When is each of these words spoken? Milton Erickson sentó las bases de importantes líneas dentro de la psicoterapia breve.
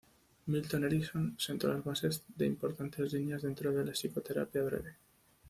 Milton 0.47 0.83
Erickson 0.83 1.35
sentó 1.37 1.67
las 1.67 1.83
bases 1.83 2.23
de 2.35 2.47
importantes 2.47 3.13
líneas 3.13 3.43
dentro 3.43 3.71
de 3.71 3.85
la 3.85 3.91
psicoterapia 3.91 4.63
breve. 4.63 4.95